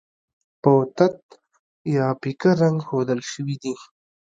په 0.61 0.71
تت 0.97 1.17
یا 1.95 2.07
پیکه 2.21 2.51
رنګ 2.61 2.77
ښودل 2.87 3.19
شوي 3.31 3.55
دي. 3.63 3.73